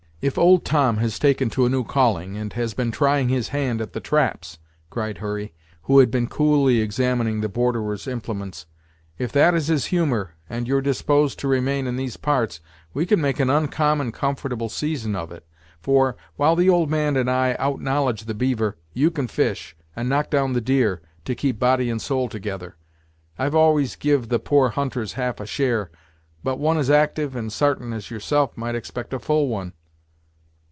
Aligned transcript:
"If 0.23 0.37
Old 0.37 0.63
Tom 0.63 0.97
has 0.97 1.17
taken 1.17 1.49
to 1.49 1.65
a 1.65 1.69
new 1.69 1.83
calling, 1.83 2.37
and 2.37 2.53
has 2.53 2.75
been 2.75 2.91
trying 2.91 3.29
his 3.29 3.47
hand 3.47 3.81
at 3.81 3.93
the 3.93 3.99
traps," 3.99 4.59
cried 4.91 5.17
Hurry, 5.17 5.51
who 5.85 5.97
had 5.97 6.11
been 6.11 6.27
coolly 6.27 6.79
examining 6.79 7.41
the 7.41 7.49
borderer's 7.49 8.05
implements; 8.05 8.67
"if 9.17 9.31
that 9.31 9.55
is 9.55 9.65
his 9.65 9.87
humor, 9.87 10.35
and 10.47 10.67
you're 10.67 10.79
disposed 10.79 11.39
to 11.39 11.47
remain 11.47 11.87
in 11.87 11.95
these 11.95 12.17
parts, 12.17 12.59
we 12.93 13.07
can 13.07 13.19
make 13.19 13.39
an 13.39 13.49
oncommon 13.49 14.11
comfortable 14.11 14.69
season 14.69 15.15
of 15.15 15.31
it; 15.31 15.43
for, 15.81 16.15
while 16.35 16.55
the 16.55 16.69
old 16.69 16.91
man 16.91 17.17
and 17.17 17.27
I 17.27 17.55
out 17.57 17.81
knowledge 17.81 18.25
the 18.25 18.35
beaver, 18.35 18.77
you 18.93 19.09
can 19.09 19.27
fish, 19.27 19.75
and 19.95 20.07
knock 20.07 20.29
down 20.29 20.53
the 20.53 20.61
deer, 20.61 21.01
to 21.25 21.33
keep 21.33 21.57
body 21.57 21.89
and 21.89 21.99
soul 21.99 22.29
together. 22.29 22.75
I've 23.39 23.55
always 23.55 23.95
give 23.95 24.29
the 24.29 24.37
poorest 24.37 24.75
hunters 24.75 25.13
half 25.13 25.39
a 25.39 25.47
share, 25.47 25.89
but 26.43 26.59
one 26.59 26.77
as 26.77 26.91
actyve 26.91 27.33
and 27.33 27.51
sartain 27.51 27.91
as 27.91 28.11
yourself 28.11 28.55
might 28.55 28.75
expect 28.75 29.13
a 29.13 29.19
full 29.19 29.47
one." 29.47 29.73